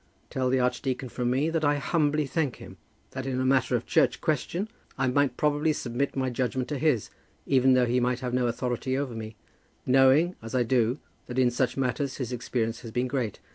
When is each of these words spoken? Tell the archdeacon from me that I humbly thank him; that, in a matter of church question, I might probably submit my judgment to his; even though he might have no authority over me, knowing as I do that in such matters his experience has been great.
Tell 0.31 0.49
the 0.49 0.59
archdeacon 0.59 1.09
from 1.09 1.29
me 1.29 1.51
that 1.51 1.63
I 1.63 1.75
humbly 1.77 2.25
thank 2.25 2.55
him; 2.55 2.77
that, 3.11 3.27
in 3.27 3.39
a 3.39 3.45
matter 3.45 3.75
of 3.75 3.85
church 3.85 4.19
question, 4.19 4.67
I 4.97 5.05
might 5.07 5.37
probably 5.37 5.73
submit 5.73 6.15
my 6.15 6.31
judgment 6.31 6.69
to 6.69 6.79
his; 6.79 7.11
even 7.45 7.73
though 7.73 7.85
he 7.85 7.99
might 7.99 8.21
have 8.21 8.33
no 8.33 8.47
authority 8.47 8.97
over 8.97 9.13
me, 9.13 9.35
knowing 9.85 10.35
as 10.41 10.55
I 10.55 10.63
do 10.63 10.97
that 11.27 11.37
in 11.37 11.51
such 11.51 11.77
matters 11.77 12.17
his 12.17 12.31
experience 12.31 12.79
has 12.79 12.89
been 12.89 13.07
great. 13.07 13.37